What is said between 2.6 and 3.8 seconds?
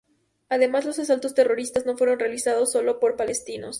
solo por palestinos.